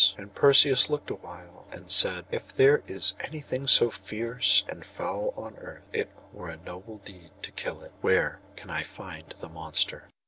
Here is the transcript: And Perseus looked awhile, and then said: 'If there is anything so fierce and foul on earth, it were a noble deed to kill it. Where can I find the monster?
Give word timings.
And 0.17 0.33
Perseus 0.33 0.89
looked 0.89 1.11
awhile, 1.11 1.67
and 1.71 1.81
then 1.81 1.87
said: 1.89 2.25
'If 2.31 2.51
there 2.55 2.81
is 2.87 3.13
anything 3.19 3.67
so 3.67 3.91
fierce 3.91 4.63
and 4.67 4.83
foul 4.83 5.31
on 5.37 5.55
earth, 5.57 5.87
it 5.93 6.09
were 6.33 6.49
a 6.49 6.57
noble 6.57 6.97
deed 7.05 7.29
to 7.43 7.51
kill 7.51 7.83
it. 7.83 7.93
Where 8.01 8.39
can 8.55 8.71
I 8.71 8.81
find 8.81 9.31
the 9.39 9.47
monster? 9.49 10.07